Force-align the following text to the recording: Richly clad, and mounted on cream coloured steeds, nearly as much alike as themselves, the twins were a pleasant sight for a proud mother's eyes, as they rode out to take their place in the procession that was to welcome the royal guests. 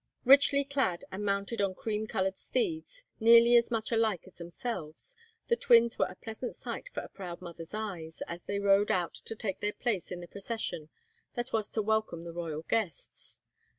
Richly 0.25 0.63
clad, 0.63 1.05
and 1.11 1.23
mounted 1.23 1.61
on 1.61 1.75
cream 1.75 2.07
coloured 2.07 2.39
steeds, 2.39 3.03
nearly 3.19 3.55
as 3.55 3.69
much 3.69 3.91
alike 3.91 4.23
as 4.25 4.37
themselves, 4.39 5.15
the 5.47 5.55
twins 5.55 5.99
were 5.99 6.07
a 6.07 6.15
pleasant 6.15 6.55
sight 6.55 6.87
for 6.91 7.01
a 7.01 7.07
proud 7.07 7.39
mother's 7.39 7.75
eyes, 7.75 8.23
as 8.27 8.41
they 8.41 8.57
rode 8.59 8.89
out 8.89 9.13
to 9.13 9.35
take 9.35 9.59
their 9.59 9.73
place 9.73 10.11
in 10.11 10.19
the 10.19 10.27
procession 10.27 10.89
that 11.35 11.53
was 11.53 11.69
to 11.69 11.83
welcome 11.83 12.23
the 12.23 12.33
royal 12.33 12.63
guests. 12.63 13.41